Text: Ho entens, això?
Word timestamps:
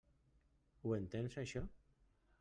Ho 0.85 0.95
entens, 0.97 1.37
això? 1.43 1.63